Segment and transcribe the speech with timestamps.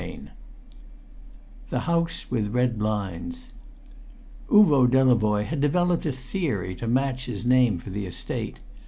[0.01, 0.29] CHAPTER II
[1.69, 3.51] The House with Red Blinds
[4.49, 8.61] Uvo Delavoye had developed a theory to match his name for the Estate.